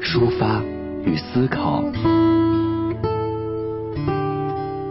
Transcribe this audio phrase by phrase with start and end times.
[0.00, 0.62] 抒发
[1.04, 1.84] 与思考。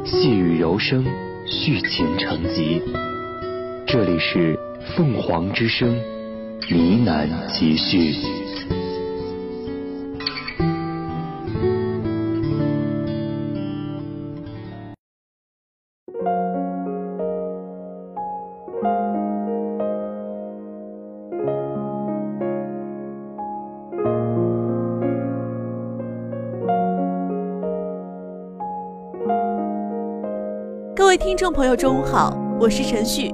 [0.04, 1.06] 细雨柔声，
[1.46, 2.82] 续情成集。
[3.88, 4.60] 这里是
[4.96, 5.96] 凤凰之声
[6.70, 8.45] 呢喃集序。
[31.56, 33.34] 朋友，中午好，我是陈旭，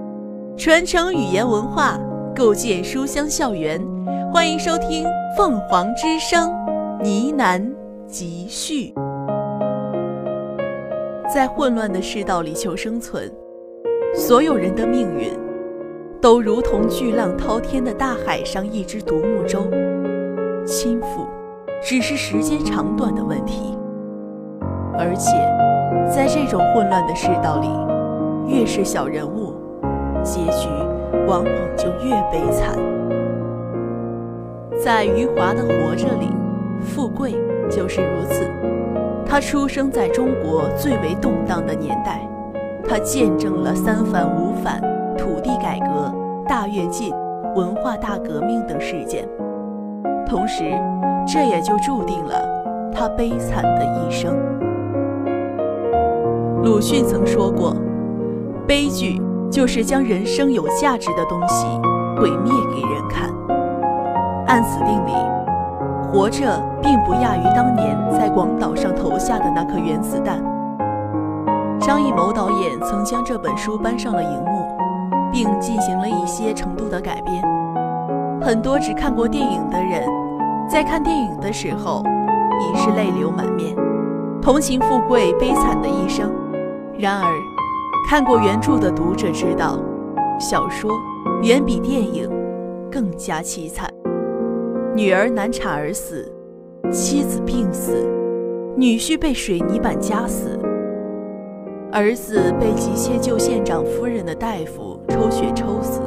[0.56, 2.00] 传承语言文化，
[2.36, 3.82] 构建书香校园，
[4.32, 5.06] 欢迎收听
[5.36, 6.52] 《凤凰之声》
[7.04, 7.60] 呢喃
[8.06, 8.94] 集序。
[11.34, 13.28] 在混乱的世道里求生存，
[14.14, 15.32] 所有人的命运
[16.22, 19.62] 都如同巨浪滔天的大海上一只独木舟，
[20.64, 21.26] 倾覆
[21.82, 23.76] 只是时间长短的问题，
[25.00, 25.32] 而且。
[26.10, 27.68] 在这种混乱的世道里，
[28.48, 29.54] 越是小人物，
[30.24, 30.68] 结局
[31.28, 32.78] 往往就越悲惨。
[34.84, 36.28] 在余华的《活着》里，
[36.82, 37.34] 富贵
[37.70, 38.44] 就是如此。
[39.26, 42.28] 他出生在中国最为动荡的年代，
[42.88, 44.82] 他见证了三反五反、
[45.18, 46.14] 土地改革、
[46.48, 47.14] 大跃进、
[47.56, 49.28] 文化大革命等事件，
[50.26, 50.64] 同时，
[51.26, 54.36] 这也就注定了他悲惨的一生。
[56.64, 57.76] 鲁迅曾说过
[58.68, 61.66] ：“悲剧就是将人生有价值的东西
[62.18, 63.30] 毁灭给人看。”
[64.48, 65.14] 按此定理，
[66.12, 70.44] 活着并不亚于当年在广岛上投下的那颗原子弹。
[71.80, 74.78] 张艺谋导演曾将这本书搬上了荧幕，
[75.32, 77.42] 并进行了一些程度的改编。
[78.42, 80.04] 很多只看过电影的人，
[80.68, 82.04] 在看电影的时候
[82.60, 83.76] 已是泪流满面，
[84.42, 86.32] 同情富贵悲惨的一生。
[86.98, 87.32] 然而，
[88.08, 89.80] 看过原著的读者知道，
[90.40, 90.92] 小说
[91.44, 92.30] 远比电影
[92.92, 93.90] 更加凄惨。
[94.94, 96.30] 女儿难产而死，
[96.92, 98.06] 妻子病死，
[98.76, 100.60] 女婿被水泥板夹死，
[101.92, 106.02] 儿子被急切救县长夫人的大夫抽血抽死，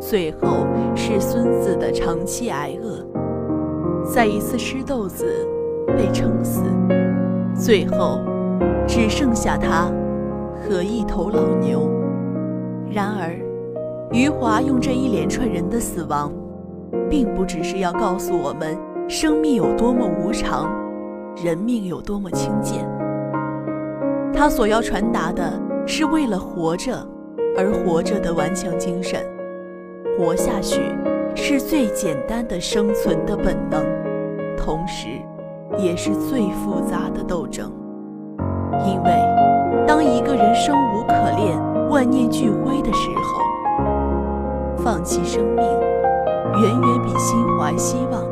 [0.00, 3.04] 最后是孙子的长期挨饿，
[4.10, 5.26] 在一次吃豆子
[5.86, 6.62] 被撑死，
[7.54, 8.20] 最后。
[8.84, 9.90] 只剩下他
[10.62, 11.90] 和一头老牛。
[12.90, 13.34] 然而，
[14.12, 16.32] 余华用这一连串人的死亡，
[17.10, 18.76] 并不只是要告诉我们
[19.08, 20.70] 生命有多么无常，
[21.42, 22.86] 人命有多么轻贱。
[24.34, 26.94] 他所要传达的是为了活着
[27.56, 29.20] 而活着的顽强精神。
[30.18, 30.80] 活下去
[31.34, 33.82] 是最简单的生存的本能，
[34.56, 35.08] 同时，
[35.78, 37.72] 也是最复杂的斗争。
[38.86, 39.10] 因为，
[40.12, 41.58] 一个人生无可恋、
[41.88, 43.40] 万念俱灰的时候，
[44.76, 45.64] 放弃生命，
[46.60, 48.22] 远远比心怀希望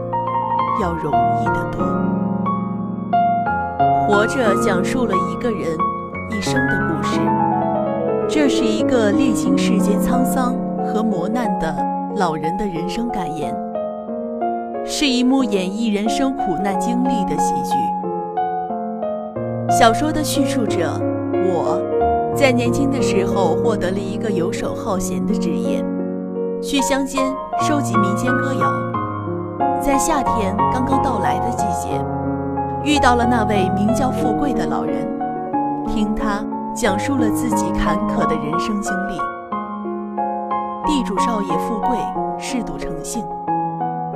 [0.82, 1.10] 要容
[1.40, 1.82] 易得多。
[4.06, 5.60] 活着讲述了一个人
[6.30, 7.18] 一生的故事，
[8.28, 10.54] 这是一个历经世间沧桑
[10.84, 11.74] 和磨难的
[12.16, 13.56] 老人的人生感言，
[14.84, 17.74] 是一幕演绎人生苦难经历的喜剧。
[19.70, 21.00] 小说的叙述者，
[21.44, 21.80] 我，
[22.34, 25.84] 在年轻的时候获得了一个游手好闲的职业，
[26.62, 27.24] 去乡间
[27.60, 28.72] 收集民间歌谣。
[29.80, 32.04] 在夏天刚刚到来的季节，
[32.84, 35.08] 遇到了那位名叫富贵的老人，
[35.86, 36.44] 听他
[36.74, 39.18] 讲述了自己坎坷的人生经历。
[40.86, 41.96] 地主少爷富贵
[42.38, 43.24] 嗜赌成性，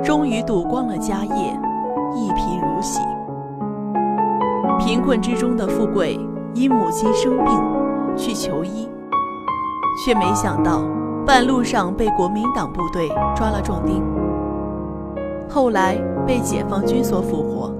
[0.03, 1.59] 终于赌光了家业，
[2.15, 2.99] 一贫如洗。
[4.79, 6.19] 贫困之中的富贵
[6.55, 7.47] 因母亲生病
[8.15, 8.87] 去求医，
[10.05, 10.83] 却没想到
[11.25, 14.01] 半路上被国民党部队抓了壮丁，
[15.49, 17.73] 后来被解放军所俘获。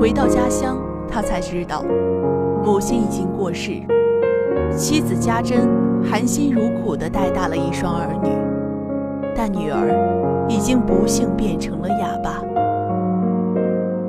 [0.00, 1.84] 回到家乡，他才知道
[2.64, 3.72] 母亲已经过世，
[4.74, 5.68] 妻子家珍
[6.02, 8.30] 含辛茹苦地带大了一双儿女，
[9.36, 12.42] 但女儿已经不幸变成了哑巴。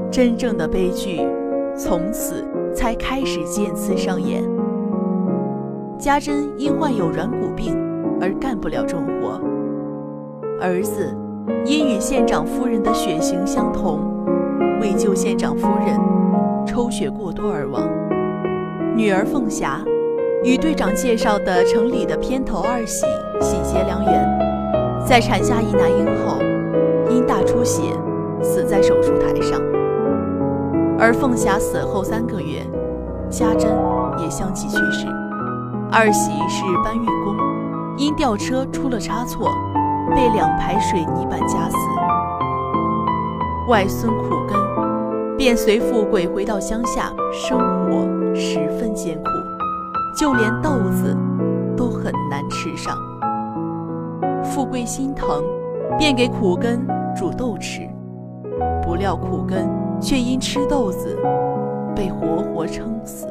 [0.10, 1.28] 真正的悲剧
[1.76, 2.46] 从此
[2.80, 4.42] 才开始渐次上演。
[5.98, 7.78] 家珍因患有软骨病
[8.22, 9.42] 而干不了重活，
[10.62, 11.14] 儿子
[11.66, 14.00] 因与县长夫人的血型相同，
[14.80, 16.00] 为救县长夫人
[16.66, 17.84] 抽血过多而亡。
[18.96, 19.84] 女儿凤霞
[20.46, 23.06] 与队长介绍的城里的偏头二喜
[23.42, 26.38] 喜结良缘，在产下一男婴后，
[27.14, 27.82] 因大出血
[28.42, 29.60] 死在手术台上。
[31.02, 32.62] 而凤霞死后三个月，
[33.30, 33.72] 家珍
[34.20, 35.08] 也相继去世。
[35.90, 37.36] 二喜是搬运工，
[37.98, 39.48] 因吊车出了差错，
[40.14, 41.78] 被两排水泥板夹死。
[43.70, 49.30] 外孙苦根便随富贵回到乡下，生活十分艰苦，
[50.18, 51.16] 就连豆子
[51.78, 52.94] 都很难吃上。
[54.44, 55.42] 富贵心疼，
[55.98, 56.86] 便给苦根
[57.16, 57.88] 煮豆吃，
[58.84, 59.70] 不料苦根
[60.02, 61.18] 却因吃豆子
[61.96, 63.28] 被活活撑死。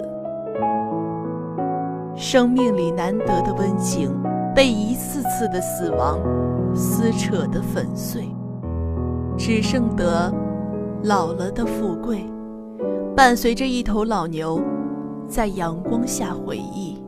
[2.15, 4.11] 生命里难得的温情，
[4.55, 6.19] 被一次次的死亡
[6.75, 8.29] 撕扯得粉碎，
[9.37, 10.33] 只剩得
[11.05, 12.25] 老了的富贵，
[13.15, 14.61] 伴随着一头老牛，
[15.29, 17.01] 在阳光下回忆。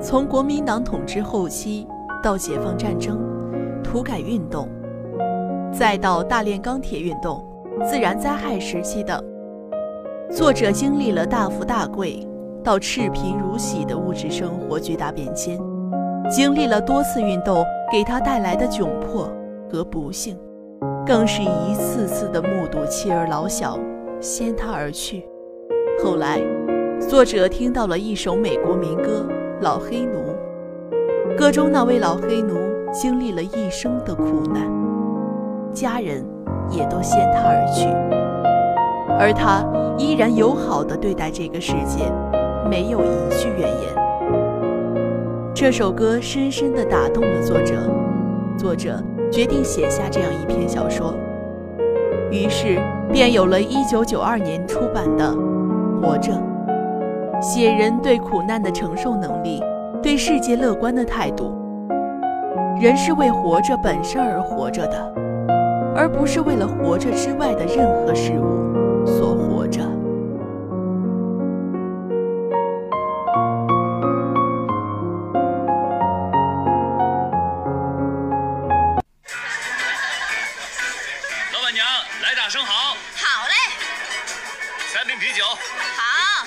[0.00, 1.88] 从国民党统治后期
[2.22, 3.18] 到解放战争、
[3.82, 4.68] 土改运动，
[5.72, 7.44] 再到大炼钢铁运动、
[7.88, 9.22] 自然灾害时期等。
[10.30, 12.26] 作者经历了大富大贵
[12.62, 15.58] 到赤贫如洗的物质生活巨大变迁，
[16.30, 19.30] 经历了多次运动给他带来的窘迫
[19.70, 20.36] 和不幸，
[21.06, 23.78] 更是一次次的目睹妻儿老小
[24.20, 25.26] 先他而去。
[26.02, 26.40] 后来，
[27.00, 29.26] 作者听到了一首美国民歌
[29.62, 30.18] 《老黑奴》，
[31.38, 32.54] 歌中那位老黑奴
[32.92, 34.62] 经历了一生的苦难，
[35.72, 36.24] 家人
[36.70, 37.88] 也都先他而去。
[39.18, 39.64] 而他
[39.98, 42.04] 依然友好地对待这个世界，
[42.70, 43.98] 没有一句怨言。
[45.54, 47.74] 这首歌深深地打动了作者，
[48.56, 51.14] 作者决定写下这样一篇小说，
[52.30, 52.78] 于是
[53.12, 55.34] 便有了一九九二年出版的
[56.00, 56.32] 《活着》，
[57.42, 59.60] 写人对苦难的承受能力，
[60.00, 61.52] 对世界乐观的态度。
[62.80, 65.12] 人是为活着本身而活着的，
[65.98, 69.04] 而不是为了活着之外的任何事物。
[69.04, 69.80] 所活着。
[81.52, 81.84] 老板娘，
[82.22, 83.54] 来打生蚝，好嘞，
[84.92, 85.42] 三瓶啤酒。
[85.44, 86.46] 好。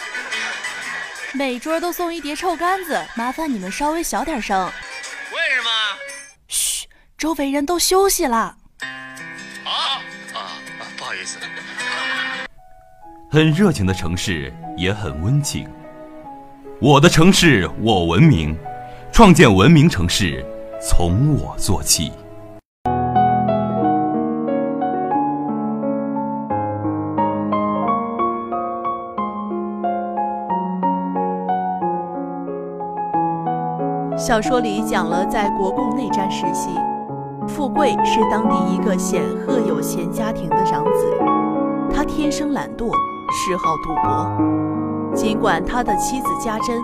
[1.33, 4.65] 每桌都送一碟臭干子，麻烦你们稍微小点声。
[5.33, 5.69] 为什么？
[6.47, 6.87] 嘘，
[7.17, 8.55] 周围人都休息了。
[13.33, 15.65] 很热情的城市也很温情。
[16.81, 18.53] 我的城市我文明，
[19.09, 20.45] 创建文明城市
[20.81, 22.11] 从我做起。
[34.17, 36.69] 小说里讲了，在国共内战时期，
[37.47, 41.15] 富贵是当地一个显赫有钱家庭的长子，
[41.93, 42.91] 他天生懒惰，
[43.31, 45.15] 嗜好赌博。
[45.15, 46.81] 尽管他的妻子家珍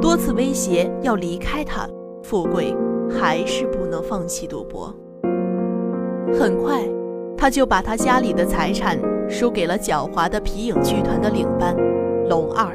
[0.00, 1.88] 多次威胁要离开他，
[2.22, 2.76] 富贵
[3.10, 4.94] 还是不能放弃赌博。
[6.38, 6.82] 很快，
[7.36, 11.76] 他就把他家里的财产输给了狡猾的皮影剧团的领班
[12.28, 12.66] 龙二。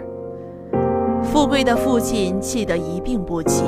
[1.24, 3.63] 富贵的父亲气得一病不起。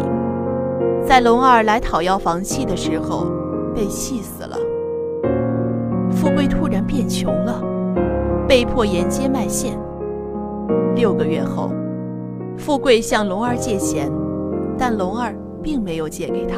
[1.05, 3.25] 在龙二来讨要房契的时候，
[3.73, 4.57] 被气死了。
[6.11, 7.61] 富贵突然变穷了，
[8.47, 9.77] 被迫沿街卖线。
[10.95, 11.69] 六个月后，
[12.57, 14.09] 富贵向龙二借钱，
[14.77, 16.55] 但龙二并没有借给他，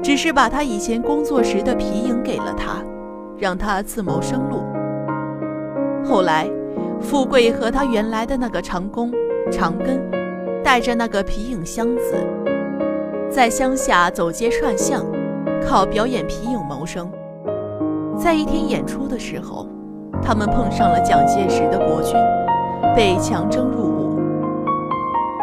[0.00, 2.84] 只是把他以前工作时的皮影给了他，
[3.36, 4.58] 让他自谋生路。
[6.08, 6.48] 后来，
[7.00, 9.12] 富贵和他原来的那个长工
[9.50, 10.00] 长根，
[10.62, 12.14] 带着那个皮影箱子。
[13.28, 15.04] 在乡下走街串巷，
[15.66, 17.10] 靠表演皮影谋生。
[18.16, 19.66] 在一天演出的时候，
[20.26, 22.16] 他们碰上了蒋介石的国军，
[22.96, 24.18] 被强征入伍。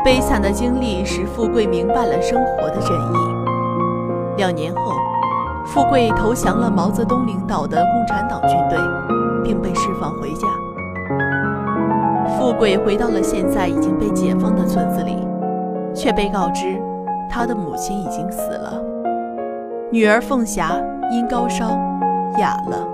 [0.03, 4.35] 悲惨的经历使富贵明白了生活的真意。
[4.35, 4.81] 两年后，
[5.65, 8.77] 富贵投降了毛泽东领导的共产党军队，
[9.41, 10.47] 并被释放回家。
[12.37, 15.25] 富贵回到了现在已经被解放的村子里，
[15.95, 16.77] 却被告知。
[17.29, 18.73] 他的母亲已经死了，
[19.89, 20.73] 女儿凤霞
[21.09, 21.69] 因高烧
[22.37, 22.92] 哑了。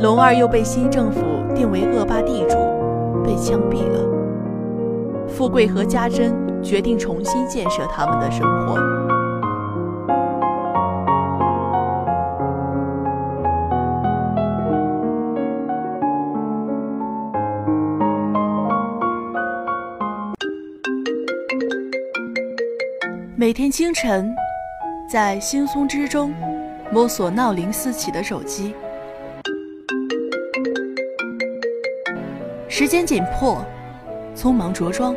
[0.00, 1.20] 龙二又被新政府
[1.56, 2.54] 定为恶霸地主，
[3.24, 3.98] 被枪毙了。
[5.26, 8.78] 富贵和家珍决定重新建设他们的生活。
[23.36, 24.32] 每天清晨，
[25.10, 26.32] 在惺忪之中，
[26.92, 28.72] 摸索闹铃四起的手机。
[32.78, 33.60] 时间紧迫，
[34.36, 35.12] 匆忙着装，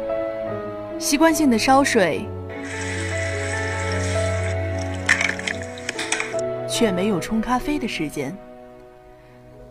[0.98, 2.26] 习惯性的烧水，
[6.68, 8.36] 却没有冲咖啡的时间。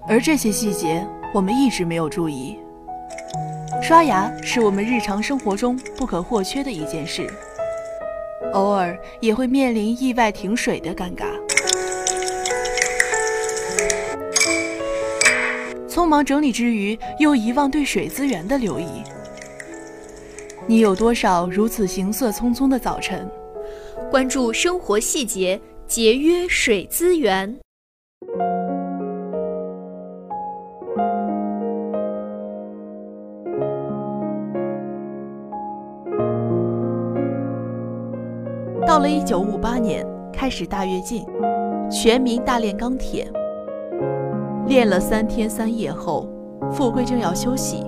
[0.06, 1.04] 而这些细节，
[1.34, 2.60] 我们一直没有注意。
[3.82, 7.28] 刷牙是我们日常生活中不可或缺的一件事。
[8.52, 11.26] 偶尔也会面临意外停水的尴尬。
[16.10, 19.04] 忙整理之余，又遗忘对水资源的留意。
[20.66, 23.30] 你有多少如此行色匆匆的早晨？
[24.10, 27.56] 关注生活细节，节约水资源。
[38.86, 41.24] 到了一九五八年，开始大跃进，
[41.88, 43.30] 全民大炼钢铁。
[44.70, 46.28] 练了三天三夜后，
[46.70, 47.84] 富贵正要休息，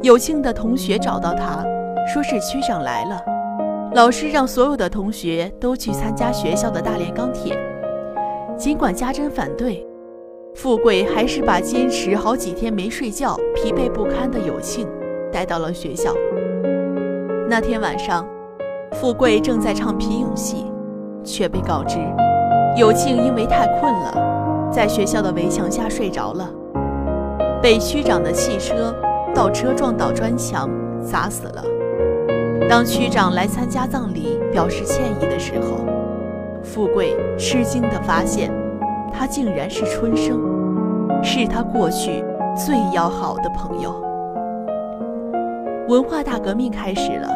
[0.00, 1.64] 有庆的同学找到他，
[2.06, 3.20] 说是区长来了，
[3.94, 7.58] 老师让所有的同学都去参加学校的大炼钢铁。
[8.56, 9.84] 尽管家珍反对，
[10.54, 14.86] 富贵还是把坚持好几天没睡觉、疲惫不堪的有庆
[15.32, 16.14] 带到了学校。
[17.50, 18.24] 那天晚上。
[18.92, 20.66] 富贵正在唱皮影戏，
[21.24, 21.98] 却被告知，
[22.76, 24.33] 有庆因为太困了，
[24.74, 26.50] 在学校的围墙下睡着了，
[27.62, 28.92] 被区长的汽车
[29.32, 30.68] 倒车撞倒砖墙，
[31.00, 31.62] 砸死了。
[32.68, 35.86] 当区长来参加葬礼，表示歉意的时候，
[36.60, 38.50] 富贵吃惊地发现，
[39.12, 40.40] 他竟然是春生，
[41.22, 42.24] 是他过去
[42.56, 43.94] 最要好的朋友。
[45.86, 47.28] 文化大革命开始了。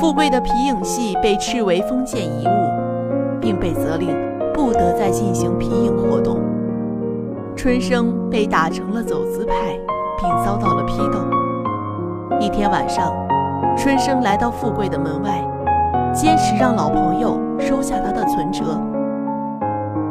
[0.00, 4.08] 富贵的皮影戏被斥为封建遗物，并被责令
[4.54, 6.42] 不得再进行皮影活动。
[7.56, 9.54] 春生被打成了走资派，
[10.18, 11.18] 并遭到了批斗。
[12.40, 13.12] 一天晚上，
[13.76, 15.42] 春生来到富贵的门外，
[16.12, 18.64] 坚持让老朋友收下他的存折。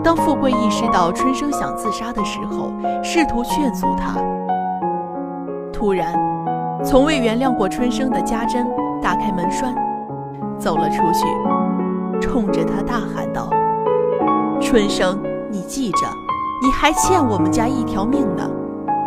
[0.04, 2.72] 当富贵意识到春生想自杀的时候，
[3.04, 4.16] 试图劝阻他。
[5.72, 6.14] 突然，
[6.84, 8.66] 从未原谅过春生的家珍。
[9.02, 9.76] 打开门栓，
[10.58, 11.26] 走了出去，
[12.22, 13.50] 冲着他大喊道
[14.62, 15.20] ：“春生，
[15.52, 16.08] 你记着，
[16.64, 18.50] 你还欠我们家一条命呢，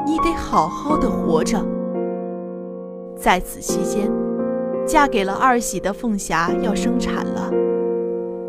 [0.05, 1.59] 你得好好的活着。”
[3.17, 4.13] 在此期间，
[4.87, 7.51] 嫁给了二喜的凤霞要生产了，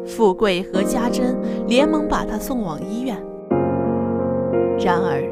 [0.06, 3.16] 富贵和家珍连忙把她送往医院。
[4.78, 5.24] 然而，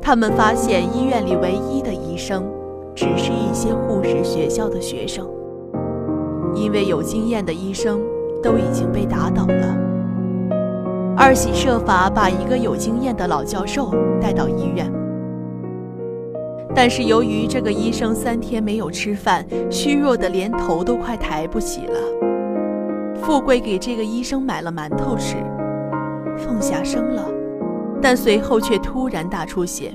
[0.00, 2.42] 他们发现医院里唯一的医生，
[2.94, 5.28] 只是一些护士学校的学生。
[6.54, 8.00] 因为有经验的医生
[8.42, 9.76] 都已经被打倒了，
[11.14, 14.90] 二喜设法把一个有经验的老教授带到医院，
[16.74, 21.98] 但是由于这个医生三天没有吃饭，虚弱的连头都快抬不起了。
[23.22, 25.36] 富贵给这个医生买了馒头吃，
[26.36, 27.22] 凤霞生了，
[28.00, 29.92] 但随后却突然大出血，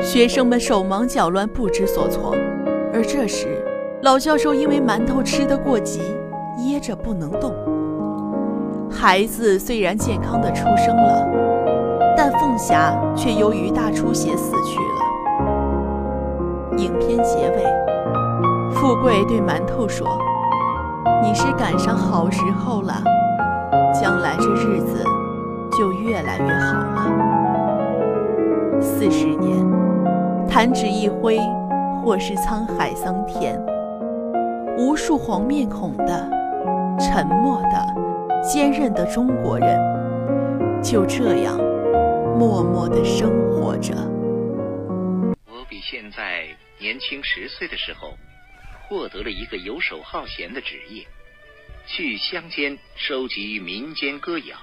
[0.00, 2.34] 学生们手忙脚乱，不知所措，
[2.92, 3.48] 而这时。
[4.02, 6.00] 老教授因为馒头吃得过急，
[6.58, 7.52] 噎着不能动。
[8.94, 11.26] 孩子虽然健康的出生了，
[12.16, 14.84] 但凤霞却由于大出血死去了。
[16.78, 17.62] 影片结尾，
[18.72, 20.06] 富贵对馒头说
[21.22, 22.94] ：“你是赶上好时候了，
[23.92, 25.04] 将来这日子
[25.76, 27.12] 就越来越好了。”
[28.80, 29.66] 四十年，
[30.48, 31.38] 弹指一挥，
[32.02, 33.60] 或是沧海桑田。
[34.78, 36.26] 无数黄面孔的、
[36.98, 37.86] 沉默的、
[38.44, 41.56] 坚韧的中国人，就这样
[42.36, 43.94] 默默地生活着。
[45.46, 48.18] 我比现在年轻十岁的时候，
[48.82, 51.06] 获得了一个游手好闲的职业，
[51.86, 54.56] 去乡间收集民间歌谣。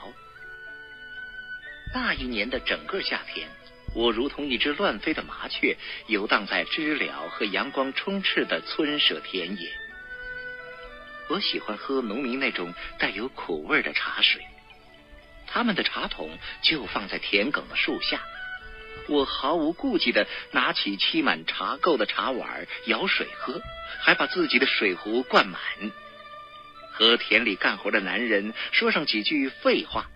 [1.92, 3.48] 那一年的整个夏天，
[3.96, 9.68] 我如同一只乱飞的麻雀，游荡在知了和阳光充斥的村舍田野。
[11.32, 14.46] 我喜欢喝农民那种带有苦味的茶水，
[15.48, 18.22] 他们的茶桶就放在田埂的树下，
[19.08, 23.62] 我毫无顾忌的拿起沏满茶垢的茶碗舀水喝，
[24.02, 25.62] 还把自己的水壶灌满。
[26.92, 30.08] 和田里干活的男人说上几句废话，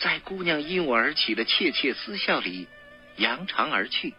[0.00, 2.68] 在姑娘因我而起的窃窃私笑里
[3.16, 4.12] 扬长而去。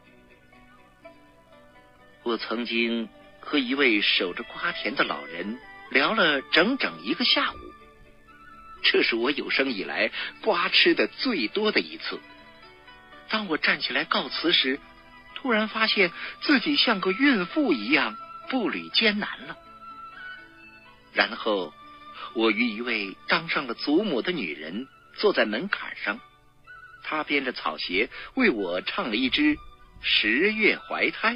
[2.24, 3.08] 我曾经
[3.40, 5.60] 和一位守着瓜田的老人
[5.94, 7.58] 聊了整整一个下午，
[8.84, 12.20] 这是我有生以来瓜吃的最多的一次。
[13.30, 14.80] 当我站起来告辞时，
[15.36, 18.18] 突然发现自己像个孕妇一样
[18.50, 19.58] 步履艰难了。
[21.14, 21.74] 然后。
[22.36, 26.20] 我与一位当上了祖母的女人坐在门槛上，
[27.04, 29.56] 她编着草鞋为我唱了一支
[30.02, 31.36] 《十月怀胎》。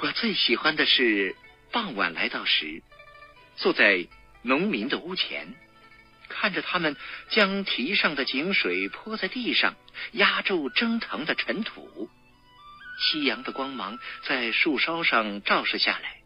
[0.00, 1.36] 我最喜欢的是
[1.72, 2.82] 傍晚来到时，
[3.56, 4.06] 坐在
[4.42, 5.54] 农民的屋前，
[6.28, 6.96] 看着他们
[7.28, 9.76] 将堤上的井水泼在地上，
[10.12, 12.10] 压住蒸腾的尘土。
[12.98, 16.20] 夕阳的光芒在树梢上照射下来，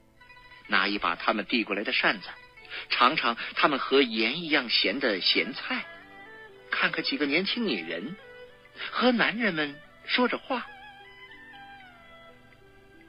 [0.66, 2.28] 拿一把他们递过来的扇子。
[2.88, 5.84] 尝尝他们和盐一样咸的咸菜，
[6.70, 8.16] 看看几个年轻女人
[8.90, 10.66] 和男人们说着话。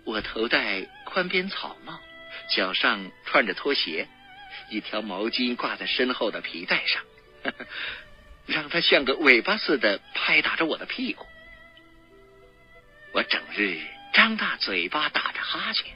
[0.04, 2.00] 我头戴宽边草帽，
[2.50, 4.08] 脚上穿着拖鞋，
[4.70, 7.04] 一条毛巾挂在身后的皮带上，
[8.46, 11.26] 让它像个尾巴似的拍打着我的屁股。
[13.14, 13.80] 我整日
[14.14, 15.96] 张大嘴巴打着哈欠。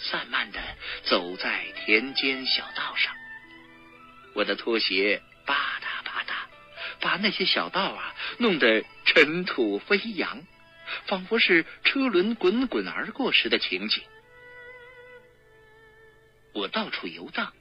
[0.00, 0.60] 散漫的
[1.02, 3.12] 走在田间小道上，
[4.32, 10.40] 我的拖鞋吧嗒吧嗒，把那些小道啊弄得尘土飞扬，
[11.06, 14.00] 仿佛是车轮滚滚而过时的情景。
[16.58, 17.52] 我到处游荡，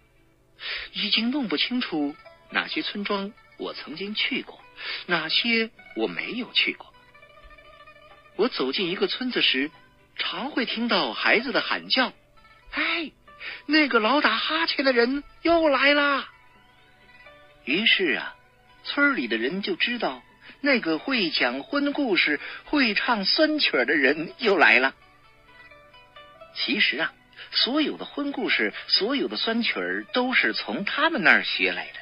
[0.93, 2.15] 已经弄不清楚
[2.49, 4.59] 哪些村庄我曾经去过，
[5.05, 6.91] 哪些我没有去过。
[8.37, 9.69] 我走进一个村子时，
[10.17, 12.11] 常会听到孩子的喊叫。
[12.71, 13.11] 哎，
[13.67, 16.27] 那个老打哈欠的人又来啦！
[17.65, 18.35] 于是啊，
[18.83, 20.23] 村里的人就知道
[20.59, 24.95] 那个会讲荤故事、会唱酸曲的人又来了。
[26.55, 27.13] 其实啊，
[27.51, 31.99] 所有的荤故事、所有的酸曲儿都是从他们那儿学来的。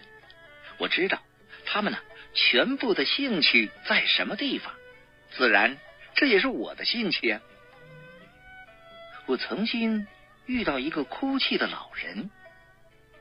[0.77, 1.21] 我知道
[1.65, 1.99] 他们呢，
[2.33, 4.73] 全部的兴趣在什么地方，
[5.31, 5.77] 自然
[6.15, 7.41] 这也是我的兴趣啊。
[9.25, 10.07] 我曾经。
[10.47, 12.29] 遇到一个哭泣的老人，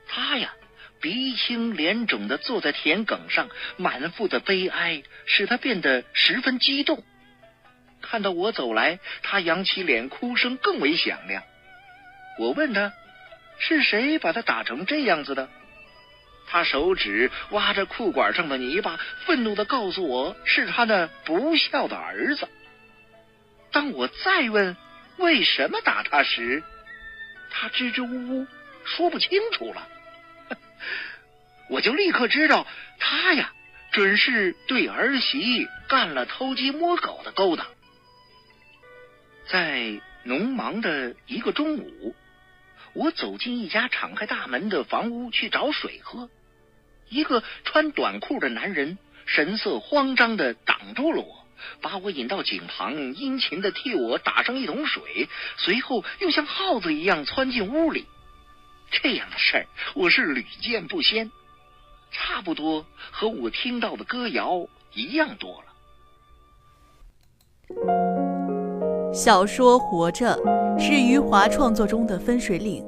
[0.06, 0.52] 他呀
[1.00, 3.48] 鼻青脸肿的坐在田埂上，
[3.78, 7.02] 满腹的悲哀使他变得十分激动。
[8.02, 11.42] 看到我走来，他扬起脸，哭声更为响亮。
[12.38, 12.92] 我问他
[13.58, 15.48] 是谁把他打成这样子的，
[16.46, 22.48] 他手指挖着裤管上的泥巴，愤怒的告诉我是他那不孝的儿子。
[23.70, 24.76] 当我再问
[25.16, 26.62] 为什么打他时，
[27.50, 28.46] 他支支吾吾
[28.84, 29.88] 说不清楚了，
[31.70, 32.66] 我就立刻知道
[32.98, 33.52] 他呀
[33.92, 37.64] 准是对儿媳干了偷鸡摸狗的勾当。
[39.46, 42.14] 在农忙的一个中午，
[42.94, 46.30] 我走进一家敞开大门的房屋去找水喝，
[47.08, 51.44] 一个穿短裤的男人神色慌张的挡住了我。
[51.80, 58.06] 把我引到井旁，殷勤的替我打上一桶水，随后又像耗子一样窜进屋里。
[58.90, 61.30] 这样的事儿我是屡见不鲜，
[62.10, 68.03] 差不多和我听到的歌谣一样多了。
[69.14, 70.36] 小说《活着》
[70.76, 72.84] 是余华创作中的分水岭，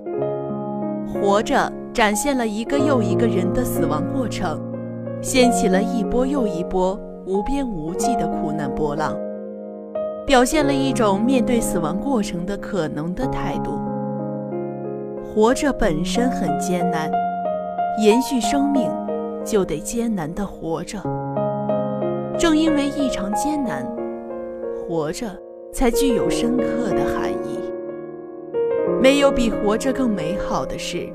[1.23, 1.55] 《活着》
[1.93, 4.61] 展现了一个又一个人的死亡过程，
[5.23, 6.99] 掀起了一波又一波。
[7.27, 9.17] 无边无际的苦难波浪，
[10.25, 13.79] 表现了一种面对死亡过程的可能的态度。
[15.23, 17.11] 活着本身很艰难，
[18.01, 18.91] 延续生命
[19.45, 20.99] 就得艰难的活着。
[22.39, 23.85] 正因为异常艰难，
[24.77, 25.27] 活着
[25.77, 27.61] 才具有深刻的含义。
[28.99, 31.07] 没有比活着更美好的事，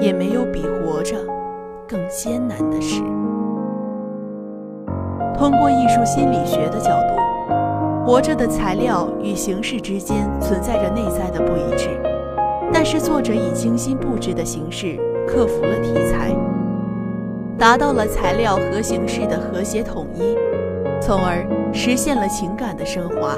[0.00, 1.14] 也没有比活着
[1.86, 3.00] 更艰难的事。
[5.38, 11.88] 通过艺术心理学的角度，活着的材料与形式之间存在着内在的不一致，
[12.72, 16.34] 但是作者以精心布置的形式克服了题材，
[17.56, 20.36] 达到了材料和形式的和谐统一，
[21.00, 23.36] 从而实现了情感的升华，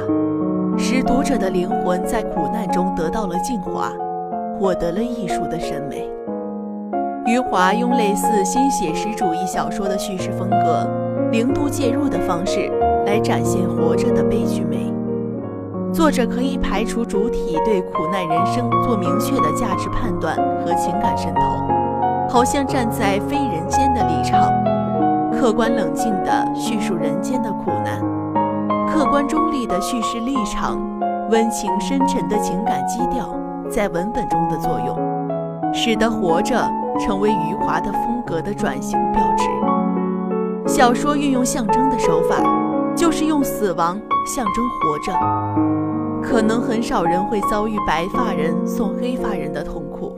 [0.78, 3.92] 使读者的灵魂在苦难中得到了净化，
[4.58, 6.08] 获得了艺术的审美。
[7.24, 10.88] 余华用类似新写实主义小说的叙事风格。
[11.32, 12.70] 零度介入的方式，
[13.04, 14.92] 来展现活着的悲剧美。
[15.92, 21.40] 作者可以排除主体对苦难人生做明确的价值判断和情感渗透，
[22.28, 24.52] 好像站在非人间的立场，
[25.32, 28.00] 客观冷静地叙述人间的苦难，
[28.96, 30.80] 客观中立的叙事立场，
[31.30, 34.96] 温情深沉的情感基调在文本中的作用，
[35.70, 36.66] 使得活着
[36.98, 39.44] 成为余华的风格的转型标志。
[40.66, 42.42] 小说运用象征的手法，
[42.96, 45.12] 就是用死亡象征活着。
[46.22, 50.16] 可能很少人会遭遇白发人送黑发人的痛苦，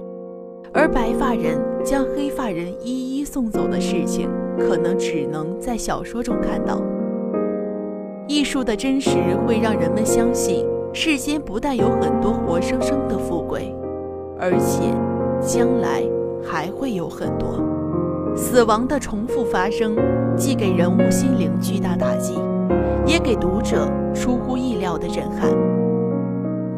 [0.73, 6.81] 而白发人将黑发人一一送走的事情，可能只能在小说中看到。
[8.29, 9.11] 艺术的真实
[9.47, 10.63] 会让人们相信，
[10.93, 13.75] 世间不但有很多活生生的富贵，
[14.39, 14.95] 而且
[15.41, 16.03] 将来
[16.45, 17.59] 还会有很多
[18.37, 19.97] 死亡的重复发生，
[20.37, 22.35] 既给人物心灵巨大打击，
[23.07, 25.51] 也给读者出乎意料的震撼。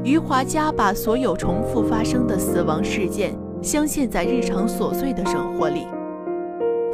[0.04, 5.88] 余华家把所有重复发生的死亡事件镶嵌在日常琐碎的生活里，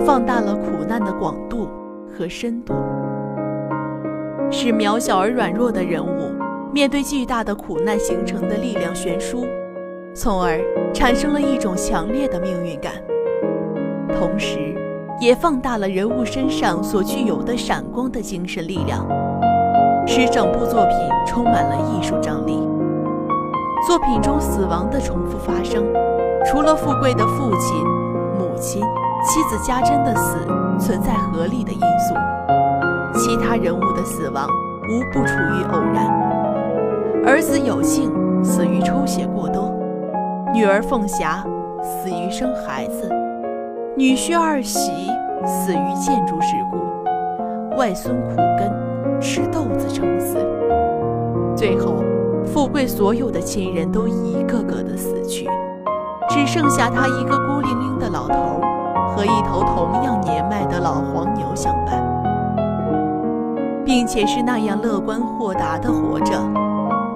[0.01, 1.69] 放大了苦难的广度
[2.09, 2.73] 和深度，
[4.51, 6.33] 使渺小而软弱的人物
[6.73, 9.47] 面对巨大的苦难形成的力量悬殊，
[10.15, 10.61] 从而
[10.93, 12.93] 产生了一种强烈的命运感，
[14.19, 14.75] 同时，
[15.21, 19.07] 也放大了人物身上所具有的闪光的精神力量，
[20.07, 22.59] 使整部作品充满了艺术张力。
[23.87, 25.85] 作品中死亡的重复发生，
[26.45, 27.77] 除了富贵的父亲、
[28.39, 28.83] 母亲、
[29.25, 30.39] 妻子家珍的死
[30.79, 32.15] 存在合理的因素，
[33.27, 34.49] 其他人物的死亡
[34.89, 36.07] 无不处于偶然。
[37.27, 38.09] 儿子有幸
[38.45, 39.75] 死于抽血过多，
[40.55, 41.45] 女儿凤霞
[41.83, 43.11] 死于生孩子，
[43.97, 45.11] 女婿二喜
[45.45, 50.37] 死于建筑事故，外孙苦根吃豆子撑死，
[51.57, 51.97] 最后。
[52.45, 55.49] 富贵所有的亲人都一个个的死去，
[56.31, 58.61] 只剩下他一个孤零零的老头
[59.09, 62.01] 和一头同样年迈的老黄牛相伴，
[63.87, 66.39] 并且是那样乐观豁达的活着，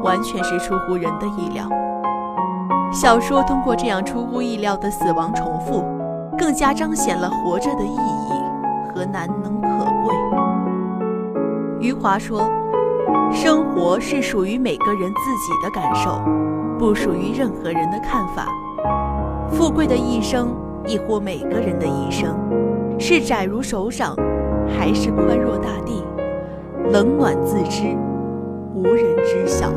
[0.02, 1.68] 完全是出乎人的意料。
[2.92, 5.85] 小说通过这样出乎意料的死亡重复，
[6.38, 8.33] 更加彰显了活着的意义
[8.94, 10.14] 和难能可贵。
[11.80, 12.48] 余华说。
[13.33, 16.20] 生活是属于每个人自己的感受，
[16.78, 18.46] 不属于任何人的看法。
[19.52, 20.48] 富贵的一生，
[20.85, 22.37] 亦或每个人的一生，
[22.98, 24.16] 是窄如手掌，
[24.68, 26.04] 还是宽若大地？
[26.88, 27.97] 冷暖自知，
[28.75, 29.73] 无人知晓。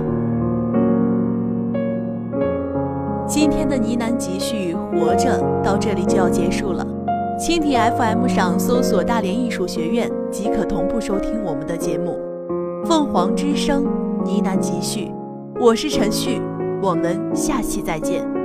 [3.27, 6.85] 今天的呢喃集序《活着》到这里就要结束了。
[7.39, 12.17] 蜻蜓 FM 上搜索“大连艺术学院”即可同步收听我们的节目。
[12.85, 13.83] 凤凰之声
[14.25, 15.11] 呢喃集序，
[15.59, 16.41] 我是陈旭，
[16.81, 18.42] 我们下期再见。